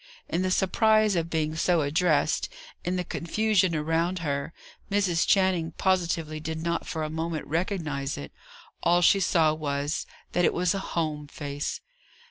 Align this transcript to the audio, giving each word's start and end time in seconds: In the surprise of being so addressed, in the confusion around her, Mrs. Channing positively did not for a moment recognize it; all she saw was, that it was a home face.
In 0.27 0.41
the 0.41 0.49
surprise 0.49 1.15
of 1.15 1.29
being 1.29 1.53
so 1.55 1.81
addressed, 1.81 2.49
in 2.83 2.95
the 2.95 3.03
confusion 3.03 3.75
around 3.75 4.17
her, 4.25 4.51
Mrs. 4.89 5.27
Channing 5.27 5.73
positively 5.73 6.39
did 6.39 6.57
not 6.59 6.87
for 6.87 7.03
a 7.03 7.09
moment 7.11 7.45
recognize 7.45 8.17
it; 8.17 8.31
all 8.81 9.03
she 9.03 9.19
saw 9.19 9.53
was, 9.53 10.07
that 10.31 10.43
it 10.43 10.55
was 10.55 10.73
a 10.73 10.79
home 10.97 11.27
face. 11.27 11.81